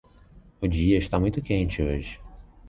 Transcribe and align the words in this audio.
O 0.59 0.67
dia 0.67 0.97
está 0.97 1.19
muito 1.19 1.43
quente 1.43 1.79
hoje. 1.83 2.19